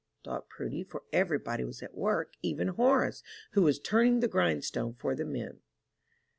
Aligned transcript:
thought 0.23 0.49
Prudy, 0.49 0.83
for 0.83 1.03
every 1.13 1.37
body 1.37 1.63
was 1.63 1.83
at 1.83 1.93
work, 1.93 2.33
even 2.41 2.69
Horace, 2.69 3.21
who 3.51 3.61
was 3.61 3.77
turning 3.79 4.19
the 4.19 4.27
grindstone 4.27 4.95
for 4.95 5.13
the 5.13 5.25
men. 5.25 5.59